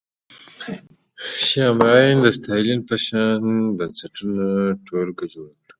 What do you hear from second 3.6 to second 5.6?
د بنسټونو ټولګه جوړه کړه